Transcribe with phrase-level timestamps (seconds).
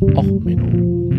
[0.00, 1.10] Och, Menno.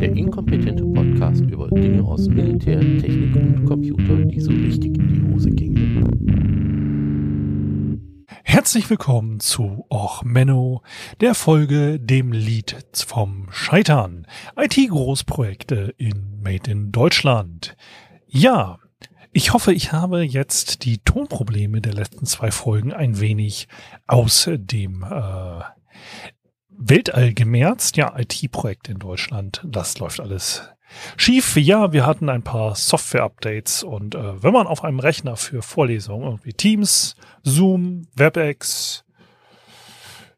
[0.00, 5.32] Der inkompetente Podcast über Dinge aus Militär, Technik und Computer, die so richtig in die
[5.32, 6.02] Hose gingen.
[8.42, 10.82] Herzlich willkommen zu Och Menno,
[11.20, 14.26] der Folge dem Lied vom Scheitern.
[14.56, 17.76] IT-Großprojekte in Made in Deutschland.
[18.26, 18.78] Ja,
[19.36, 23.68] ich hoffe, ich habe jetzt die Tonprobleme der letzten zwei Folgen ein wenig
[24.06, 25.60] aus dem äh,
[26.70, 27.98] Weltall gemerzt.
[27.98, 30.70] Ja, IT-Projekt in Deutschland, das läuft alles
[31.18, 31.54] schief.
[31.58, 36.24] Ja, wir hatten ein paar Software-Updates und äh, wenn man auf einem Rechner für Vorlesungen
[36.24, 39.04] irgendwie Teams, Zoom, WebEx,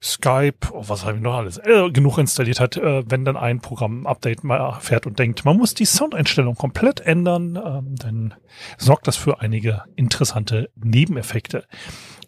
[0.00, 3.60] Skype, oh, was habe ich noch alles, äh, genug installiert hat, äh, wenn dann ein
[3.60, 8.34] Programm Update mal fährt und denkt, man muss die Soundeinstellung komplett ändern, ähm, dann
[8.76, 11.64] sorgt das für einige interessante Nebeneffekte.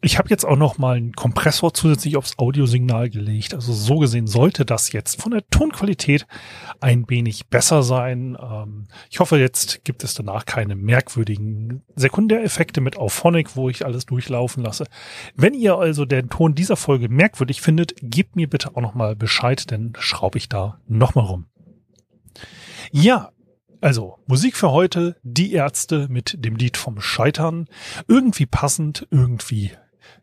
[0.02, 3.52] Ich habe jetzt auch noch mal einen Kompressor zusätzlich aufs Audiosignal gelegt.
[3.52, 6.26] Also so gesehen sollte das jetzt von der Tonqualität
[6.80, 8.36] ein wenig besser sein.
[8.40, 14.06] Ähm, ich hoffe, jetzt gibt es danach keine merkwürdigen Sekundäreffekte mit Auphonic, wo ich alles
[14.06, 14.86] durchlaufen lasse.
[15.36, 19.14] Wenn ihr also den Ton dieser Folge merkwürdig findet, gebt mir bitte auch noch mal
[19.14, 21.46] Bescheid, denn schraube ich da noch mal rum.
[22.90, 23.32] Ja,
[23.82, 27.66] also, Musik für heute, die Ärzte mit dem Lied vom Scheitern.
[28.08, 29.70] Irgendwie passend, irgendwie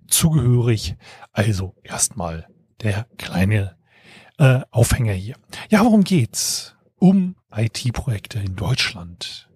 [0.07, 0.95] zugehörig.
[1.31, 2.47] Also erstmal
[2.81, 3.75] der kleine
[4.37, 5.35] äh, Aufhänger hier.
[5.69, 6.75] Ja, worum geht's?
[6.99, 9.47] Um IT-Projekte in Deutschland.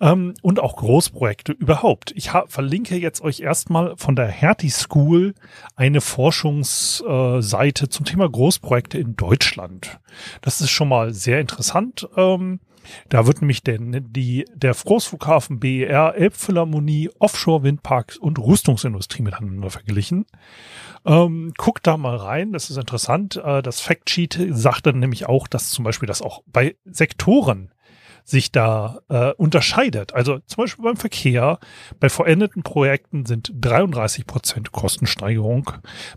[0.00, 2.12] Ähm, und auch Großprojekte überhaupt.
[2.16, 5.34] Ich verlinke jetzt euch erstmal von der Hertie School
[5.76, 10.00] eine Forschungsseite äh, zum Thema Großprojekte in Deutschland.
[10.40, 12.08] Das ist schon mal sehr interessant.
[12.16, 12.60] Ähm,
[13.08, 20.26] da wird nämlich denn die, der Großflughafen BER, Elbphilharmonie, Offshore-Windparks und Rüstungsindustrie miteinander verglichen.
[21.06, 23.36] Ähm, guckt da mal rein, das ist interessant.
[23.36, 27.70] Äh, das Factsheet sagt dann nämlich auch, dass zum Beispiel das auch bei Sektoren
[28.24, 30.14] sich da äh, unterscheidet.
[30.14, 31.58] Also zum Beispiel beim Verkehr,
[32.00, 35.70] bei vollendeten Projekten sind 33 Prozent Kostensteigerung,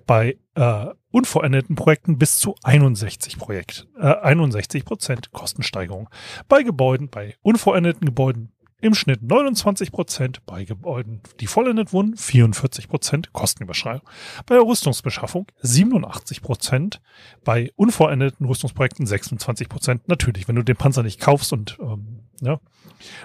[0.06, 6.10] bei äh, unvollendeten Projekten bis zu 61 Projekt, äh, 61 Prozent Kostensteigerung.
[6.48, 12.88] Bei Gebäuden, bei unvollendeten Gebäuden im Schnitt 29 Prozent, bei Gebäuden, die vollendet wurden, 44
[12.88, 14.08] Prozent Kostenüberschreitung.
[14.46, 17.02] Bei der Rüstungsbeschaffung 87 Prozent,
[17.44, 20.08] bei unvollendeten Rüstungsprojekten 26 Prozent.
[20.08, 22.60] Natürlich, wenn du den Panzer nicht kaufst und ähm, ja.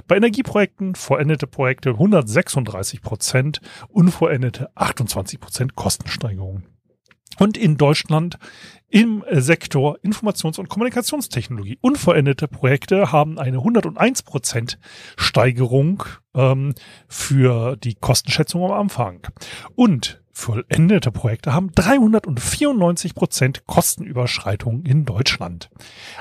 [0.07, 6.63] Bei Energieprojekten vollendete Projekte 136 Prozent, unvollendete 28 Prozent Kostensteigerung.
[7.39, 8.39] Und in Deutschland
[8.93, 11.79] im Sektor Informations- und Kommunikationstechnologie.
[11.81, 14.79] Unvollendete Projekte haben eine 101 Prozent
[15.17, 16.05] Steigerung
[16.35, 16.75] ähm,
[17.09, 19.27] für die Kostenschätzung am Anfang.
[19.75, 25.71] Und vollendete Projekte haben 394 Prozent Kostenüberschreitung in Deutschland.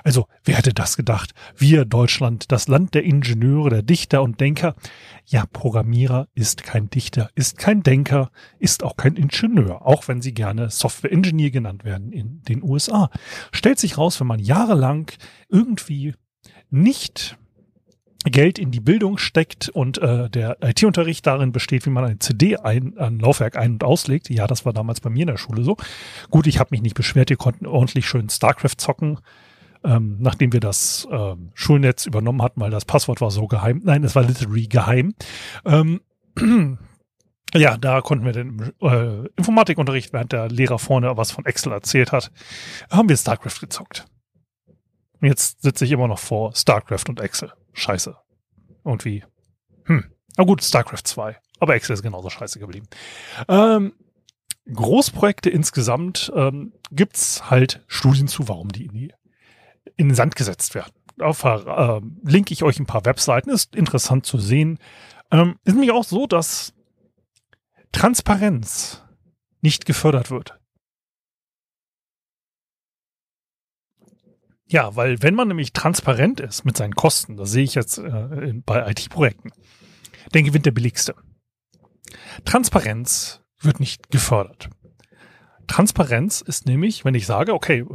[0.03, 1.33] Also, wer hätte das gedacht?
[1.57, 4.75] Wir Deutschland, das Land der Ingenieure, der Dichter und Denker.
[5.25, 10.33] Ja, Programmierer ist kein Dichter, ist kein Denker, ist auch kein Ingenieur, auch wenn sie
[10.33, 13.09] gerne Software Engineer genannt werden in den USA.
[13.51, 15.11] Stellt sich raus, wenn man jahrelang
[15.49, 16.13] irgendwie
[16.69, 17.37] nicht
[18.23, 22.57] Geld in die Bildung steckt und äh, der IT-Unterricht darin besteht, wie man ein CD
[22.57, 24.29] ein, ein Laufwerk ein- und auslegt.
[24.29, 25.77] Ja, das war damals bei mir in der Schule so.
[26.29, 29.19] Gut, ich habe mich nicht beschwert, wir konnten ordentlich schön StarCraft zocken.
[29.83, 33.81] Ähm, nachdem wir das ähm, Schulnetz übernommen hatten, weil das Passwort war so geheim.
[33.83, 35.15] Nein, es war literally geheim.
[35.65, 36.01] Ähm,
[37.55, 42.11] ja, da konnten wir den äh, Informatikunterricht, während der Lehrer vorne was von Excel erzählt
[42.11, 42.31] hat,
[42.91, 44.05] haben wir StarCraft gezockt.
[45.19, 48.15] Jetzt sitze ich immer noch vor StarCraft und Excel scheiße.
[48.83, 49.23] Irgendwie.
[49.85, 50.05] Hm.
[50.37, 51.37] Na gut, StarCraft 2.
[51.59, 52.87] Aber Excel ist genauso scheiße geblieben.
[53.47, 53.93] Ähm,
[54.71, 59.13] Großprojekte insgesamt ähm, gibt's halt Studien zu, warum die in, die
[59.97, 60.93] in den Sand gesetzt werden.
[61.19, 64.79] Auf äh, linke ich euch ein paar Webseiten, ist interessant zu sehen.
[65.31, 66.73] Ähm, ist nämlich auch so, dass
[67.91, 69.03] Transparenz
[69.61, 70.59] nicht gefördert wird.
[74.71, 78.53] Ja, weil wenn man nämlich transparent ist mit seinen Kosten, das sehe ich jetzt äh,
[78.65, 79.51] bei IT-Projekten,
[80.31, 81.13] dann gewinnt der billigste.
[82.45, 84.69] Transparenz wird nicht gefördert.
[85.67, 87.85] Transparenz ist nämlich, wenn ich sage, okay,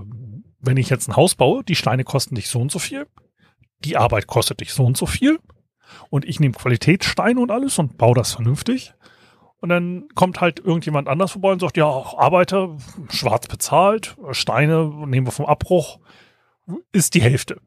[0.61, 3.07] wenn ich jetzt ein Haus baue, die Steine kosten dich so und so viel,
[3.79, 5.39] die Arbeit kostet dich so und so viel
[6.11, 8.93] und ich nehme Qualitätssteine und alles und baue das vernünftig.
[9.61, 12.77] Und dann kommt halt irgendjemand anders vorbei und sagt, ja, Arbeiter,
[13.09, 16.01] schwarz bezahlt, Steine nehmen wir vom Abbruch,
[16.93, 17.61] ist die Hälfte.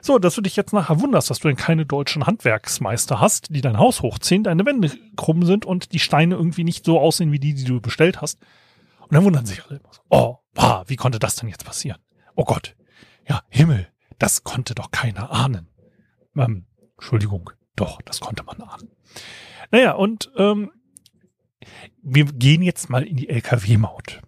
[0.00, 3.60] So, dass du dich jetzt nachher wunderst, dass du denn keine deutschen Handwerksmeister hast, die
[3.60, 7.38] dein Haus hochziehen, deine Wände krumm sind und die Steine irgendwie nicht so aussehen wie
[7.38, 8.40] die, die du bestellt hast.
[9.00, 11.98] Und dann wundern sich alle immer so, oh, wow, wie konnte das denn jetzt passieren?
[12.34, 12.74] Oh Gott,
[13.28, 15.68] ja, Himmel, das konnte doch keiner ahnen.
[16.36, 18.90] Ähm, Entschuldigung, doch, das konnte man ahnen.
[19.70, 20.72] Naja, und ähm,
[22.02, 24.20] wir gehen jetzt mal in die Lkw-Maut.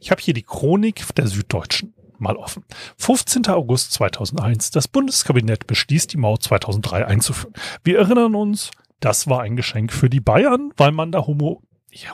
[0.00, 2.64] Ich habe hier die Chronik der Süddeutschen mal offen.
[2.98, 3.46] 15.
[3.48, 4.70] August 2001.
[4.70, 7.54] Das Bundeskabinett beschließt, die Maut 2003 einzuführen.
[7.84, 8.70] Wir erinnern uns,
[9.00, 11.62] das war ein Geschenk für die Bayern, weil man da homo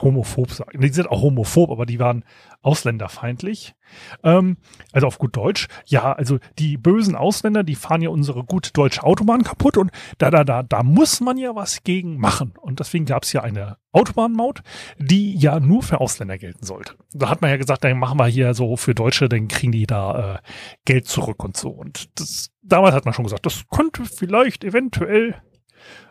[0.01, 0.81] homophob sagen.
[0.81, 2.23] Die sind auch homophob, aber die waren
[2.61, 3.75] ausländerfeindlich.
[4.23, 4.57] Ähm,
[4.91, 5.67] also auf gut Deutsch.
[5.85, 10.31] Ja, also die bösen Ausländer, die fahren ja unsere gute deutsche Autobahn kaputt und da,
[10.31, 12.53] da, da, da muss man ja was gegen machen.
[12.59, 14.61] Und deswegen gab es ja eine Autobahnmaut,
[14.97, 16.95] die ja nur für Ausländer gelten sollte.
[17.13, 19.85] Da hat man ja gesagt, dann machen wir hier so für Deutsche, dann kriegen die
[19.85, 20.37] da äh,
[20.85, 21.69] Geld zurück und so.
[21.69, 25.35] Und das, damals hat man schon gesagt, das könnte vielleicht eventuell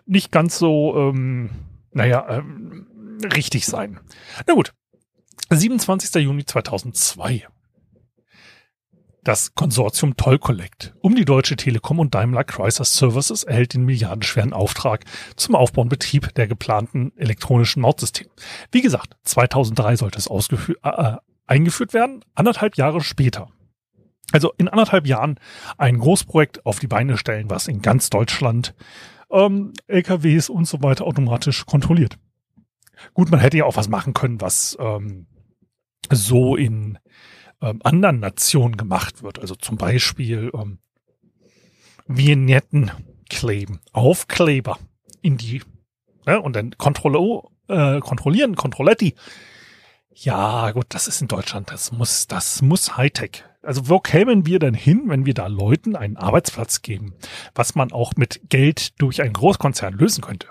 [0.07, 1.51] nicht ganz so, ähm,
[1.93, 2.87] naja, ähm,
[3.23, 4.01] richtig sein.
[4.47, 4.73] Na gut.
[5.51, 6.23] 27.
[6.23, 7.47] Juni 2002.
[9.25, 14.53] Das Konsortium Toll Collect um die Deutsche Telekom und Daimler Chrysler Services erhält den milliardenschweren
[14.53, 15.05] Auftrag
[15.37, 18.29] zum Aufbau und Betrieb der geplanten elektronischen Mautsysteme.
[18.71, 23.49] Wie gesagt, 2003 sollte es äh, äh, eingeführt werden, anderthalb Jahre später.
[24.33, 25.41] Also in anderthalb Jahren
[25.79, 28.75] ein Großprojekt auf die Beine stellen, was in ganz Deutschland
[29.31, 32.19] ähm, LKWs und so weiter automatisch kontrolliert.
[33.13, 35.27] Gut, man hätte ja auch was machen können, was ähm,
[36.11, 36.99] so in
[37.61, 39.39] ähm, anderen Nationen gemacht wird.
[39.39, 40.79] Also zum Beispiel ähm,
[42.07, 42.91] Vignetten
[43.31, 44.79] kleben, Aufkleber
[45.23, 45.63] in die
[46.27, 49.15] ne, und dann Kontrollo, äh, kontrollieren, Kontrolletti.
[50.13, 53.45] Ja, gut, das ist in Deutschland, das muss, das muss Hightech.
[53.63, 57.15] Also wo kämen wir denn hin, wenn wir da Leuten einen Arbeitsplatz geben,
[57.55, 60.49] was man auch mit Geld durch einen Großkonzern lösen könnte?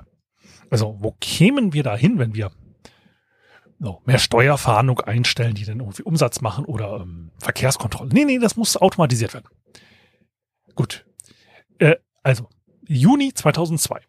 [0.74, 2.50] Also, wo kämen wir da hin, wenn wir
[3.80, 8.10] so, mehr Steuerfahndung einstellen, die dann irgendwie Umsatz machen oder ähm, Verkehrskontrolle?
[8.12, 9.46] Nee, nee, das muss automatisiert werden.
[10.74, 11.06] Gut.
[11.78, 12.50] Äh, also,
[12.88, 14.02] Juni 2002.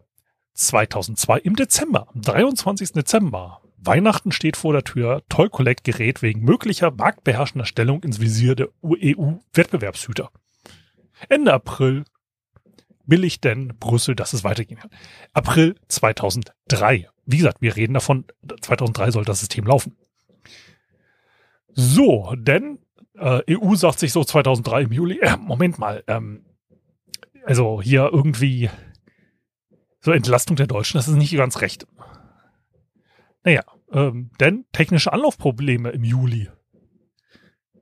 [0.54, 2.92] 2002 im Dezember, am 23.
[2.92, 3.60] Dezember.
[3.76, 5.22] Weihnachten steht vor der Tür.
[5.28, 10.30] Toll Collect gerät wegen möglicher marktbeherrschender Stellung ins Visier der EU-Wettbewerbshüter.
[11.28, 12.04] Ende April
[13.06, 14.90] billig denn Brüssel, dass es weitergehen kann.
[15.32, 17.08] April 2003.
[17.26, 18.24] Wie gesagt, wir reden davon,
[18.60, 19.96] 2003 soll das System laufen.
[21.72, 22.78] So, denn
[23.18, 26.44] äh, EU sagt sich so 2003 im Juli, äh, Moment mal, ähm,
[27.44, 28.70] also hier irgendwie
[30.00, 31.86] so Entlastung der Deutschen, das ist nicht ganz recht.
[33.42, 33.62] Naja,
[33.92, 36.48] ähm, denn technische Anlaufprobleme im Juli.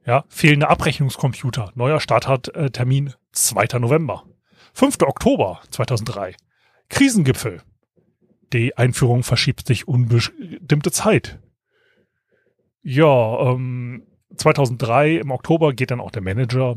[0.04, 1.70] Ja, fehlende Abrechnungscomputer.
[1.74, 3.78] Neuer Starttermin äh, 2.
[3.78, 4.24] November.
[4.72, 5.02] 5.
[5.02, 6.34] Oktober 2003.
[6.88, 7.62] Krisengipfel.
[8.52, 11.38] Die Einführung verschiebt sich unbestimmte Zeit.
[12.82, 16.76] Ja, ähm, 2003 im Oktober geht dann auch der Manager.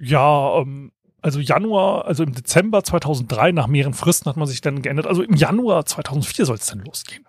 [0.00, 4.82] Ja, ähm, also Januar, also im Dezember 2003, nach mehreren Fristen hat man sich dann
[4.82, 5.06] geändert.
[5.06, 7.24] Also im Januar 2004 soll es dann losgehen.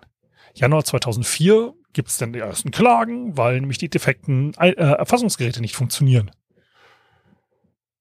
[0.54, 5.74] Januar 2004 gibt es dann die ersten Klagen, weil nämlich die defekten äh, Erfassungsgeräte nicht
[5.74, 6.30] funktionieren.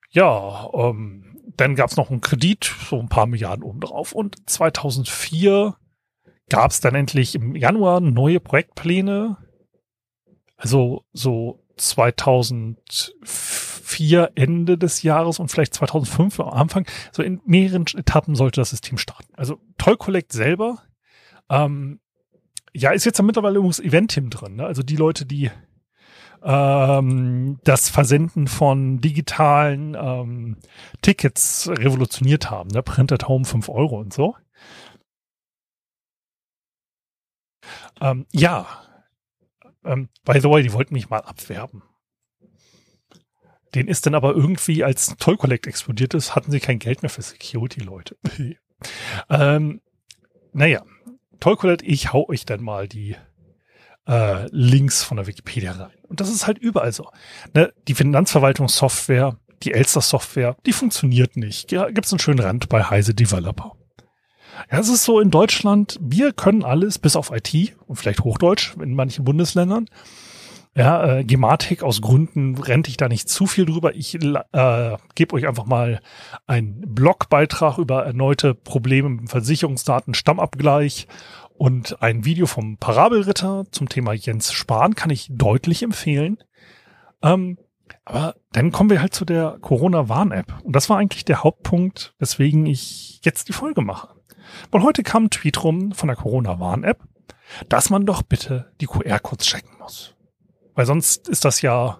[0.09, 4.13] Ja, ähm, dann gab es noch einen Kredit, so ein paar Milliarden obendrauf.
[4.13, 5.75] Und 2004
[6.49, 9.37] gab es dann endlich im Januar neue Projektpläne.
[10.57, 16.85] Also so 2004 Ende des Jahres und vielleicht 2005 am Anfang.
[17.11, 19.33] So in mehreren Etappen sollte das System starten.
[19.35, 20.83] Also Toll Collect selber,
[21.49, 21.99] ähm,
[22.73, 24.57] ja, ist jetzt ja mittlerweile übrigens Event-Team drin.
[24.57, 24.65] Ne?
[24.65, 25.49] Also die Leute, die
[26.43, 30.57] ähm, das Versenden von digitalen ähm,
[31.01, 32.69] Tickets revolutioniert haben.
[32.69, 32.83] Ne?
[32.83, 34.35] Printed Home 5 Euro und so.
[38.01, 38.67] Ähm, ja.
[39.83, 41.83] Ähm, by the way, die wollten mich mal abwerben.
[43.75, 47.09] Den ist dann aber irgendwie, als Toll Collect explodiert ist, hatten sie kein Geld mehr
[47.09, 48.17] für Security-Leute.
[49.29, 49.81] ähm,
[50.53, 50.83] naja,
[51.39, 53.15] Toll Collect, ich hau euch dann mal die
[54.09, 55.91] äh, Links von der Wikipedia rein.
[56.07, 57.09] Und das ist halt überall so.
[57.53, 57.71] Ne?
[57.87, 61.71] Die Finanzverwaltungssoftware, die Elster-Software, die funktioniert nicht.
[61.71, 63.73] Ja, Gibt es einen schönen Rand bei Heise Developer.
[64.71, 68.75] Ja, es ist so in Deutschland, wir können alles, bis auf IT und vielleicht Hochdeutsch
[68.81, 69.85] in manchen Bundesländern.
[70.75, 73.95] Ja, äh, Gematik aus Gründen rente ich da nicht zu viel drüber.
[73.95, 75.99] Ich äh, gebe euch einfach mal
[76.45, 81.07] einen Blogbeitrag über erneute Probleme mit dem Versicherungsdaten Stammabgleich
[81.59, 86.37] und ein Video vom Parabelritter zum Thema Jens Spahn kann ich deutlich empfehlen.
[87.21, 87.57] Ähm,
[88.05, 90.61] Aber dann kommen wir halt zu der Corona-Warn-App.
[90.63, 94.15] Und das war eigentlich der Hauptpunkt, weswegen ich jetzt die Folge mache.
[94.71, 97.03] Weil heute kam ein Tweet rum von der Corona-Warn-App,
[97.67, 100.15] dass man doch bitte die QR-Codes checken muss.
[100.75, 101.99] Weil sonst ist das ja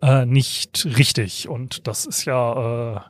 [0.00, 1.48] äh, nicht richtig.
[1.48, 3.00] Und das ist ja äh,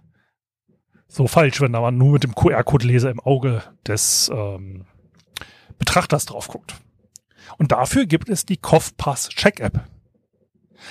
[1.06, 4.86] so falsch, wenn da man nur mit dem QR-Code-Leser im Auge des ähm,
[5.80, 6.76] Betrachters drauf guckt.
[7.58, 9.84] Und dafür gibt es die CoughPass Check-App.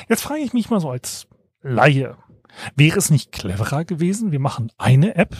[0.09, 1.27] Jetzt frage ich mich mal so als
[1.61, 2.17] Laie,
[2.75, 4.33] wäre es nicht cleverer gewesen?
[4.33, 5.35] Wir machen eine App.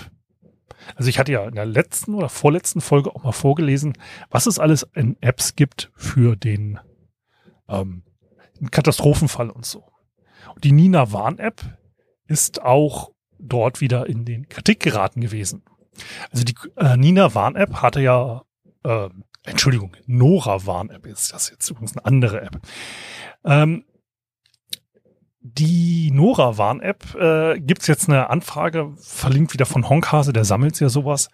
[0.95, 3.93] Also ich hatte ja in der letzten oder vorletzten Folge auch mal vorgelesen,
[4.29, 6.79] was es alles in Apps gibt für den
[7.67, 8.03] ähm,
[8.71, 9.83] Katastrophenfall und so.
[10.55, 11.61] Und die Nina Warn-App
[12.27, 15.63] ist auch dort wieder in den Kritik geraten gewesen.
[16.31, 18.43] Also die äh, Nina Warn-App hatte ja,
[18.83, 19.09] äh,
[19.49, 22.59] Entschuldigung, Nora Warn-App ist das jetzt übrigens eine andere App.
[23.43, 23.85] Ähm,
[25.41, 30.89] die Nora Warn-App äh, gibt jetzt eine Anfrage, verlinkt wieder von Honkhase, der sammelt ja
[30.89, 31.29] sowas,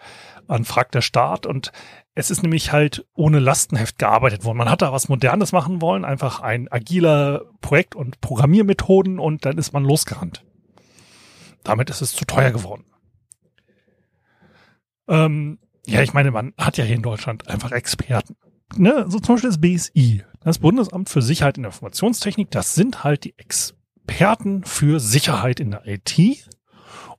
[0.47, 1.71] anfragt der Staat und
[2.13, 4.57] es ist nämlich halt ohne Lastenheft gearbeitet worden.
[4.57, 9.57] Man hat da was Modernes machen wollen, einfach ein agiler Projekt- und Programmiermethoden und dann
[9.57, 10.45] ist man losgerannt.
[11.63, 12.85] Damit ist es zu teuer geworden.
[15.07, 18.35] Ähm, ja, ich meine, man hat ja hier in Deutschland einfach Experten.
[18.75, 19.05] Ne?
[19.07, 23.23] So zum Beispiel das BSI, das Bundesamt für Sicherheit in der Informationstechnik, das sind halt
[23.23, 26.17] die Experten für Sicherheit in der IT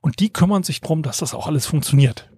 [0.01, 2.29] und die kümmern sich drum, dass das auch alles funktioniert.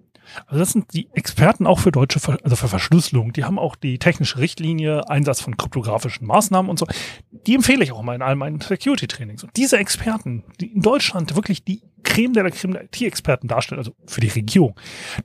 [0.46, 3.32] Also das sind die Experten auch für deutsche, also für Verschlüsselung.
[3.32, 6.86] Die haben auch die technische Richtlinie, Einsatz von kryptografischen Maßnahmen und so.
[7.46, 9.44] Die empfehle ich auch mal in all meinen Security-Trainings.
[9.44, 13.92] Und diese Experten, die in Deutschland wirklich die Creme der Creme der IT-Experten darstellen, also
[14.06, 14.78] für die Regierung,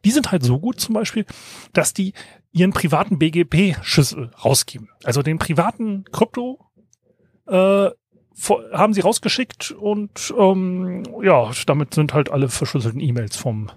[0.03, 1.25] die sind halt so gut zum Beispiel,
[1.73, 2.13] dass die
[2.51, 4.89] ihren privaten BGP-Schlüssel rausgeben.
[5.03, 6.59] Also den privaten Krypto,
[7.47, 7.89] äh,
[8.73, 13.71] haben sie rausgeschickt und ähm, ja, damit sind halt alle verschlüsselten E-Mails vom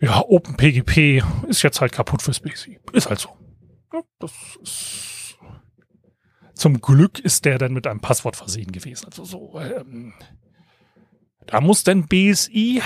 [0.00, 2.78] ja, OpenPGP ist jetzt halt kaputt fürs BSI.
[2.92, 3.30] Ist halt so.
[3.92, 4.32] Ja, das
[4.62, 5.14] ist
[6.54, 9.06] zum Glück ist der dann mit einem Passwort versehen gewesen.
[9.06, 10.14] Also so, ähm,
[11.46, 12.80] da muss denn BSI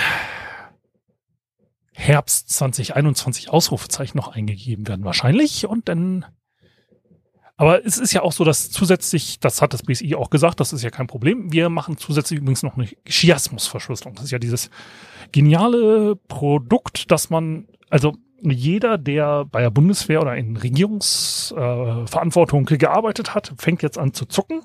[1.93, 6.25] Herbst 2021 Ausrufezeichen noch eingegeben werden wahrscheinlich und dann
[7.59, 10.71] aber es ist ja auch so, dass zusätzlich, das hat das BSI auch gesagt, das
[10.71, 11.51] ist ja kein Problem.
[11.51, 14.15] Wir machen zusätzlich übrigens noch eine Chiasmus-Verschlüsselung.
[14.15, 14.69] Das ist ja dieses
[15.33, 23.35] geniale Produkt, dass man, also jeder, der bei der Bundeswehr oder in Regierungsverantwortung äh, gearbeitet
[23.35, 24.61] hat, fängt jetzt an zu zucken.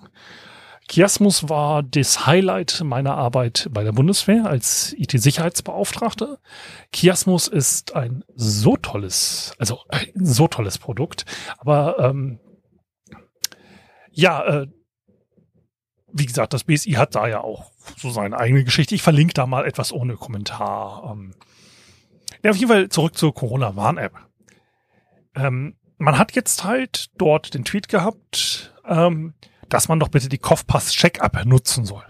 [0.89, 6.39] Chiasmus war das Highlight meiner Arbeit bei der Bundeswehr als IT-Sicherheitsbeauftragte.
[6.95, 11.25] Chiasmus ist ein so tolles, also ein so tolles Produkt,
[11.59, 12.39] aber ähm,
[14.15, 14.67] ja, äh,
[16.13, 18.95] wie gesagt, das BSI hat da ja auch so seine eigene Geschichte.
[18.95, 21.11] Ich verlinke da mal etwas ohne Kommentar.
[21.11, 21.35] Ähm,
[22.43, 24.13] ja, auf jeden Fall zurück zur Corona-Warn-App.
[25.35, 29.35] Ähm, man hat jetzt halt dort den Tweet gehabt, ähm,
[29.69, 32.05] dass man doch bitte die Kopfpass-Check-App nutzen soll.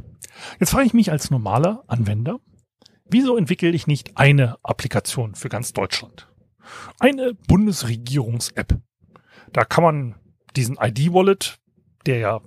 [0.60, 2.40] Jetzt frage ich mich als normaler Anwender,
[3.06, 6.28] wieso entwickle ich nicht eine Applikation für ganz Deutschland?
[6.98, 8.78] Eine Bundesregierungs-App.
[9.52, 10.14] Da kann man
[10.56, 11.58] diesen ID-Wallet
[12.06, 12.40] der ja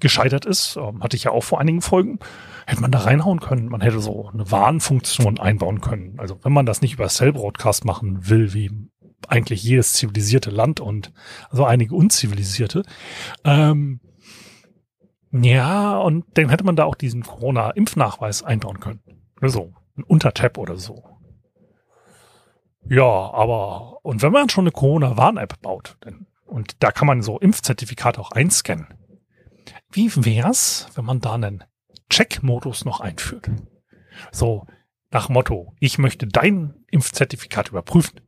[0.00, 2.18] gescheitert ist, ähm, hatte ich ja auch vor einigen Folgen,
[2.66, 3.68] hätte man da reinhauen können.
[3.68, 6.18] Man hätte so eine Warnfunktion einbauen können.
[6.18, 8.70] Also wenn man das nicht über Cell-Broadcast machen will, wie
[9.28, 11.12] eigentlich jedes zivilisierte Land und
[11.50, 12.82] also einige unzivilisierte,
[13.44, 14.00] ähm,
[15.30, 19.00] ja, und dann hätte man da auch diesen Corona-Impfnachweis einbauen können.
[19.40, 21.04] So, ein Untertab oder so.
[22.84, 27.38] Ja, aber, und wenn man schon eine Corona-Warn-App baut, dann und da kann man so
[27.38, 28.86] Impfzertifikate auch einscannen.
[29.90, 31.64] Wie wär's, wenn man da einen
[32.10, 33.50] Check-Modus noch einführt?
[34.30, 34.66] So
[35.10, 38.20] nach Motto, ich möchte dein Impfzertifikat überprüfen.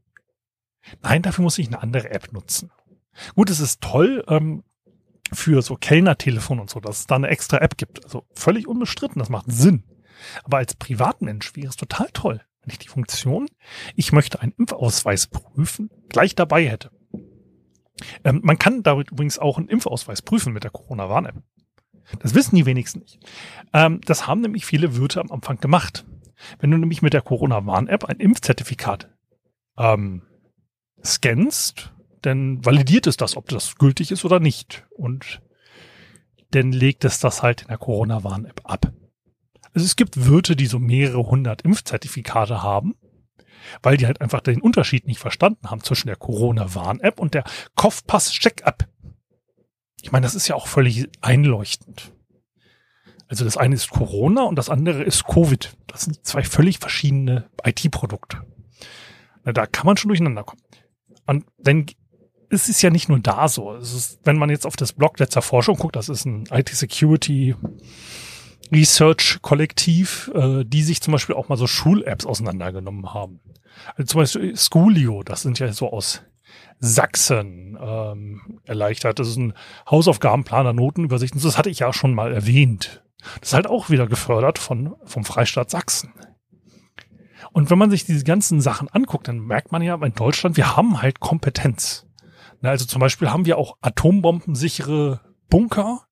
[1.02, 2.70] Nein, dafür muss ich eine andere App nutzen.
[3.34, 4.64] Gut, es ist toll ähm,
[5.32, 8.04] für so Kellnertelefon und so, dass es da eine extra App gibt.
[8.04, 9.84] Also völlig unbestritten, das macht Sinn.
[10.44, 13.48] Aber als Privatmensch wäre es total toll, wenn ich die Funktion,
[13.94, 16.90] ich möchte einen Impfausweis prüfen, gleich dabei hätte.
[18.24, 21.36] Ähm, man kann damit übrigens auch einen Impfausweis prüfen mit der Corona-Warn-App.
[22.20, 23.18] Das wissen die wenigsten nicht.
[23.72, 26.04] Ähm, das haben nämlich viele Wirte am Anfang gemacht.
[26.58, 29.10] Wenn du nämlich mit der Corona-Warn-App ein Impfzertifikat
[29.78, 30.22] ähm,
[31.02, 34.86] scannst, dann validiert es das, ob das gültig ist oder nicht.
[34.90, 35.42] Und
[36.50, 38.92] dann legt es das halt in der Corona-Warn-App ab.
[39.72, 42.94] Also es gibt Wirte, die so mehrere hundert Impfzertifikate haben
[43.82, 47.44] weil die halt einfach den Unterschied nicht verstanden haben zwischen der Corona-Warn-App und der
[47.76, 48.88] Kopfpass-Check-App.
[50.02, 52.12] Ich meine, das ist ja auch völlig einleuchtend.
[53.28, 55.76] Also das eine ist Corona und das andere ist Covid.
[55.86, 58.42] Das sind zwei völlig verschiedene IT-Produkte.
[59.44, 60.62] Da kann man schon durcheinander kommen.
[61.26, 61.86] Und dann
[62.50, 63.74] es ist ja nicht nur da so.
[63.74, 67.56] Ist, wenn man jetzt auf das Blog letzter Forschung guckt, das ist ein IT-Security
[68.72, 73.40] Research Kollektiv, äh, die sich zum Beispiel auch mal so Schul-Apps auseinandergenommen haben.
[73.96, 76.22] Also zum Beispiel Schoolio, das sind ja so aus
[76.78, 79.18] Sachsen ähm, erleichtert.
[79.18, 79.54] Das ist ein
[79.90, 81.34] Hausaufgabenplaner, Notenübersicht.
[81.34, 83.02] das hatte ich ja schon mal erwähnt.
[83.40, 86.12] Das ist halt auch wieder gefördert von, vom Freistaat Sachsen.
[87.52, 90.76] Und wenn man sich diese ganzen Sachen anguckt, dann merkt man ja in Deutschland, wir
[90.76, 92.06] haben halt Kompetenz.
[92.60, 96.06] Na, also zum Beispiel haben wir auch atombombensichere Bunker,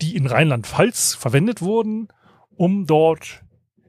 [0.00, 2.08] die in Rheinland-Pfalz verwendet wurden,
[2.56, 3.42] um dort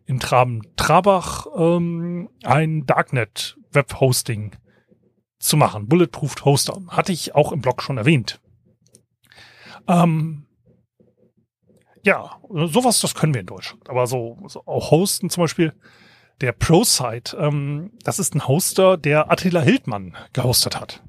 [0.05, 4.55] in Traben-Trabach ähm, ein Darknet-Web-Hosting
[5.39, 5.87] zu machen.
[5.87, 6.79] Bulletproof Hoster.
[6.87, 8.39] Hatte ich auch im Blog schon erwähnt.
[9.87, 10.45] Ähm,
[12.03, 13.89] ja, sowas, das können wir in Deutschland.
[13.89, 15.73] Aber so, so auch hosten zum Beispiel,
[16.41, 21.03] der ProSite, ähm, das ist ein Hoster, der Attila Hildmann gehostet hat.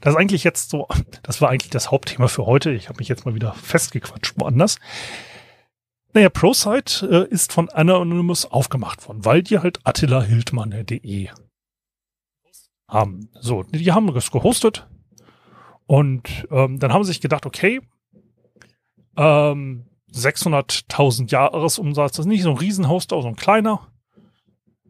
[0.00, 0.88] Das ist eigentlich jetzt so,
[1.22, 2.72] das war eigentlich das Hauptthema für heute.
[2.72, 4.76] Ich habe mich jetzt mal wieder festgequatscht woanders.
[6.12, 11.28] Naja, ProSite äh, ist von Anonymous aufgemacht worden, weil die halt Attila Hildmann.de
[12.88, 13.28] haben.
[13.40, 14.88] So, die haben das gehostet
[15.86, 17.80] und ähm, dann haben sie sich gedacht, okay,
[19.16, 23.86] ähm, 600.000 Jahresumsatz, das ist nicht so ein Riesenhoster, so ein kleiner.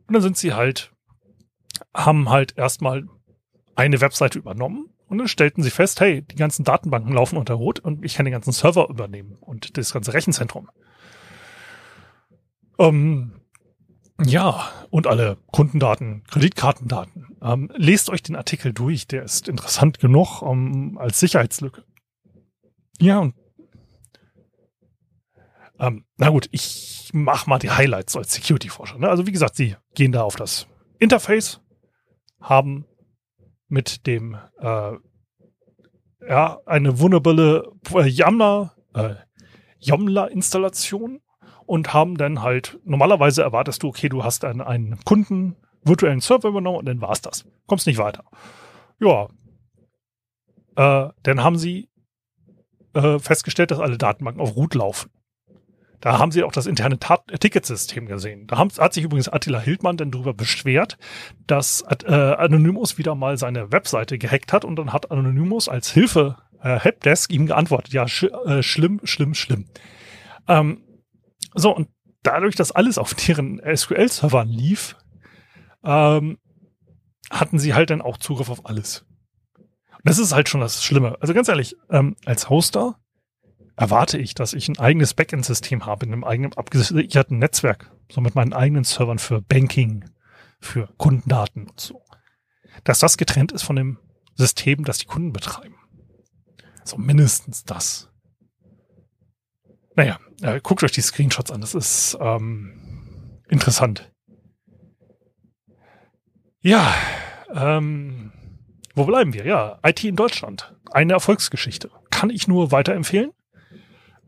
[0.07, 0.93] Und dann sind sie halt,
[1.95, 3.09] haben halt erstmal
[3.77, 7.79] eine Webseite übernommen und dann stellten sie fest, hey, die ganzen Datenbanken laufen unter Rot
[7.79, 10.69] und ich kann den ganzen Server übernehmen und das ganze Rechenzentrum.
[12.79, 13.41] Ähm,
[14.25, 17.37] ja, und alle Kundendaten, Kreditkartendaten.
[17.43, 21.85] Ähm, lest euch den Artikel durch, der ist interessant genug ähm, als Sicherheitslücke.
[22.99, 23.35] Ja, und
[25.79, 28.99] ähm, na gut, ich mach mal die Highlights als Security-Forscher.
[28.99, 29.09] Ne?
[29.09, 30.67] Also wie gesagt, sie gehen da auf das
[30.99, 31.61] Interface,
[32.41, 32.87] haben
[33.69, 34.93] mit dem äh,
[36.29, 39.15] ja eine wunderbare äh, Yammer äh,
[39.79, 41.21] Yamla-Installation
[41.67, 46.49] und haben dann halt normalerweise erwartest du, okay, du hast einen, einen Kunden virtuellen Server
[46.49, 47.45] übernommen und dann war's das.
[47.67, 48.25] Kommst nicht weiter.
[49.01, 49.29] Ja.
[50.77, 51.89] Äh, dann haben sie
[52.95, 55.11] äh, festgestellt, dass alle Datenbanken auf Root laufen.
[56.01, 58.47] Da haben sie auch das interne Tat Ticketsystem gesehen.
[58.47, 60.99] Da haben, hat sich übrigens Attila Hildmann dann darüber beschwert,
[61.47, 66.37] dass äh, Anonymous wieder mal seine Webseite gehackt hat und dann hat Anonymous als Hilfe
[66.61, 69.67] äh, Helpdesk ihm geantwortet, ja, sch äh, schlimm, schlimm, schlimm.
[70.49, 70.83] Ähm,
[71.55, 71.89] so, und
[72.23, 74.97] dadurch, dass alles auf deren SQL-Servern lief,
[75.85, 76.39] ähm,
[77.31, 79.07] hatten sie halt dann auch Zugriff auf alles.
[79.57, 81.17] Und das ist halt schon das Schlimme.
[81.21, 82.99] Also ganz ehrlich, ähm, als Hoster
[83.77, 88.35] erwarte ich, dass ich ein eigenes Backend-System habe in einem eigenen abgesicherten Netzwerk, so mit
[88.35, 90.05] meinen eigenen Servern für Banking,
[90.61, 92.03] für Kundendaten und so.
[92.85, 93.99] Dass das getrennt ist von dem
[94.35, 95.77] System, das die Kunden betreiben.
[96.85, 98.11] So mindestens das.
[99.95, 104.11] Naja, äh, guckt euch die Screenshots an, das ist ähm, interessant.
[106.61, 106.95] Ja,
[107.55, 108.33] ähm,
[108.95, 109.47] wo bleiben wir?
[109.47, 110.75] Ja, IT in Deutschland.
[110.91, 111.91] Eine Erfolgsgeschichte.
[112.11, 113.31] Kann ich nur weiterempfehlen.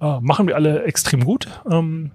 [0.00, 1.48] Äh, machen wir alle extrem gut.
[1.70, 2.12] Ähm,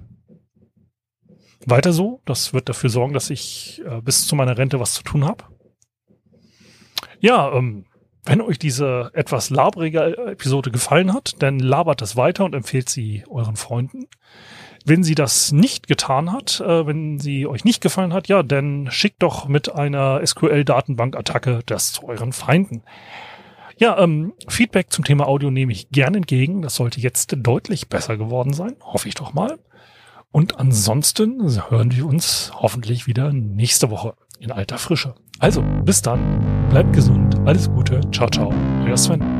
[1.65, 2.21] weiter so.
[2.25, 5.45] Das wird dafür sorgen, dass ich äh, bis zu meiner Rente was zu tun habe.
[7.19, 7.85] Ja, ähm,
[8.25, 13.23] wenn euch diese etwas labrige Episode gefallen hat, dann labert das weiter und empfehlt sie
[13.29, 14.07] euren Freunden.
[14.85, 18.89] Wenn sie das nicht getan hat, äh, wenn sie euch nicht gefallen hat, ja, dann
[18.91, 22.83] schickt doch mit einer SQL-Datenbank-Attacke das zu euren Feinden.
[23.77, 26.61] Ja, ähm, Feedback zum Thema Audio nehme ich gern entgegen.
[26.61, 28.75] Das sollte jetzt deutlich besser geworden sein.
[28.81, 29.59] Hoffe ich doch mal.
[30.31, 35.15] Und ansonsten hören wir uns hoffentlich wieder nächste Woche in alter Frische.
[35.39, 36.67] Also, bis dann.
[36.69, 37.35] Bleibt gesund.
[37.45, 38.01] Alles Gute.
[38.11, 38.53] Ciao, ciao.
[38.85, 39.32] Euer Sven.